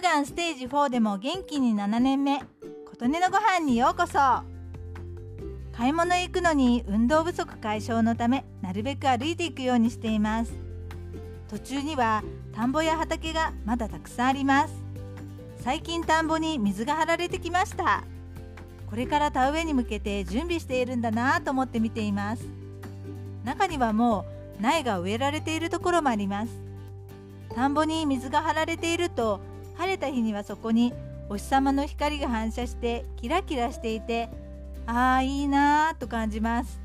[0.00, 2.40] がんステージ4でも元気に7年目。
[2.86, 4.18] 琴音のご飯にようこそ。
[5.72, 10.52] 買い物へ行くのに運動不足解消のためなるべく歩いていくようにしています。
[11.48, 12.22] 途中には
[12.54, 14.74] 田んぼや畑がまだたくさんあります。
[15.62, 18.04] 最近田んぼに水が張られてきました。
[18.88, 22.44] これから田植えに向けて準備しているんだなと思って見ています。
[23.44, 24.26] 中にはも
[24.60, 26.52] う苗が植えられているところもあります。
[27.54, 29.40] 田んぼに水が張られていると
[29.78, 30.92] 晴れた日にはそこに
[31.28, 34.28] お日様の光が反射してキラキラしていて
[34.86, 36.80] ああいいなぁと感じます。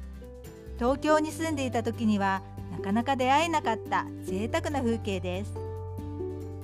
[0.78, 5.54] 東京に住んでいた時にはなかなか出会えなかった贅沢な風景です。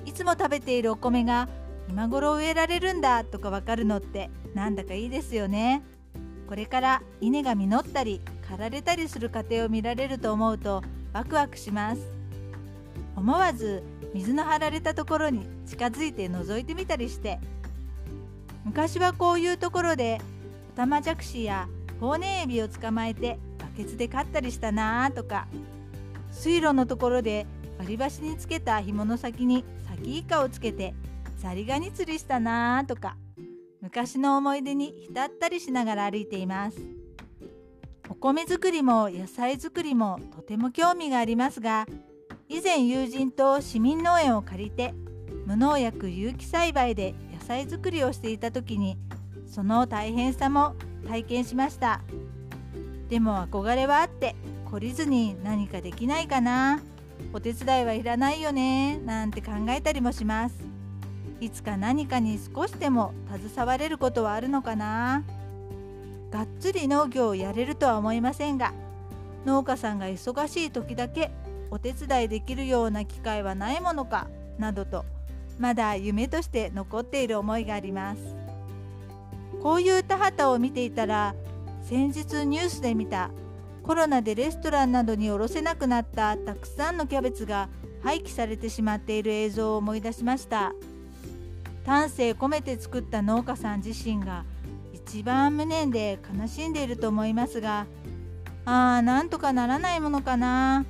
[0.06, 1.48] いつも食べているお米が
[1.90, 5.82] 今頃植えられるんだとかわかるのってなんだかいいですよね。
[6.48, 10.84] これから稲が実ったり刈られたりする過程を見られると思うと
[11.14, 12.02] ワクワクします。
[13.16, 17.40] 思わず水の張られたところに近づいて覗いてみたりして。
[18.66, 20.20] 昔はこういうところで
[20.74, 21.68] オタマジャクシや
[22.00, 25.48] ホウネンエビを捕まえてバケツで飼ったりしたなとか。
[26.32, 27.48] 水路のところで
[27.80, 30.94] 割り箸につけた紐の先にサキイカをつけて
[31.38, 33.16] ザリガニ釣りしたなとか。
[33.82, 36.78] 昔の思い出に浸ったりしながら歩いています。
[38.10, 41.86] お米作りも野菜作りもとても興味がありますが
[42.52, 44.96] 以前友人と市民農園を借りて
[45.46, 48.98] 無農薬有機栽培で野菜作りをしていた時に
[49.46, 50.74] その大変さも
[51.08, 52.02] 体験しました。
[53.08, 56.80] でも憧れはあって懲りずに何かできないかな。
[57.34, 60.56] お手伝いはいらないよねなんて考えたりもします。
[61.40, 65.24] いつか何かに少しでも携われることはあるのかな。
[66.32, 68.74] がっつり農業をやれるとは思いませんが
[69.46, 71.32] 農家さんが忙しい時だけ
[71.72, 75.06] お手伝いできるような機会はないものかなどと
[75.58, 78.22] まだ夢として残っている思いがあります。
[79.62, 81.36] こういう田畑を見ていたら
[81.82, 83.30] 先日ニュースで見た
[83.84, 87.68] コロナでレストランなどに卸せなくなったたくさんのキャベツが
[88.04, 90.74] 廃棄されてしまっている映像を思い出しました。
[91.86, 94.46] 丹精込めて作った農家さん自身が
[94.94, 97.88] 一番無念で悲しんでいると思いますが
[98.66, 100.86] あーなんとかならないものかな。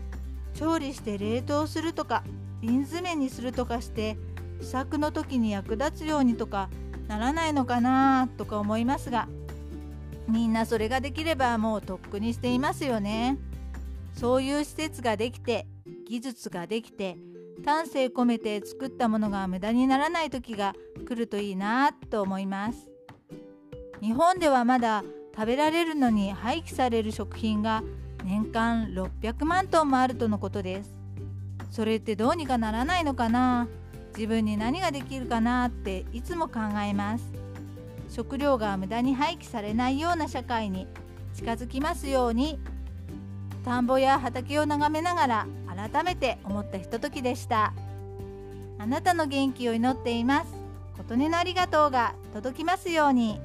[0.60, 2.22] 調理して冷凍するとか
[2.60, 4.18] 瓶詰めにするとかして
[4.60, 6.70] 不作の時に役立つようにとか
[7.08, 9.30] ならないのかなとか思いますが
[10.28, 13.38] みんなそれができればもうとっくにしていますよね。
[14.14, 15.66] そういう施設ができて
[16.08, 17.18] 技術ができて
[17.64, 20.76] 丹精込めて作ったものが無駄にならない時が
[21.08, 22.90] 来るといいなと思います。
[24.02, 27.82] 日本ではまだ食べられるのに廃棄される食品が
[28.24, 30.94] 年間600万トンもあるとのことです。
[31.72, 33.68] それってどうにかならないのかな？
[34.16, 37.24] 自分に何ができるかなっていつも考えます
[38.10, 40.88] 食料が無駄に廃棄されないような社会に
[41.34, 42.60] 近づきますように
[43.64, 45.48] 田んぼや畑を眺めながら
[45.92, 47.74] 改めて思ったひとときでした
[48.78, 50.48] あなたの元気を祈っています
[50.98, 53.40] 琴音のありがとうが届きますように。